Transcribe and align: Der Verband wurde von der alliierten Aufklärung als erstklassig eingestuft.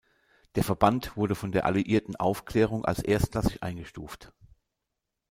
Der 0.55 0.63
Verband 0.63 1.15
wurde 1.15 1.35
von 1.35 1.51
der 1.51 1.65
alliierten 1.67 2.15
Aufklärung 2.15 2.83
als 2.85 3.03
erstklassig 3.03 3.61
eingestuft. 3.61 4.33